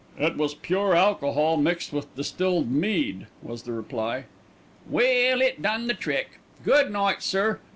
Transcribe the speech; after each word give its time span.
"It 0.17 0.35
was 0.35 0.55
pure 0.55 0.95
alcohol 0.95 1.57
mixed 1.57 1.93
with 1.93 2.15
distilled 2.15 2.71
mead," 2.71 3.27
was 3.43 3.61
the 3.61 3.71
reply. 3.71 4.23
"Well, 4.89 5.43
it 5.43 5.61
done 5.61 5.85
the 5.85 5.93
trick. 5.93 6.39
Good 6.65 6.91
night, 6.91 7.21
sir. 7.21 7.59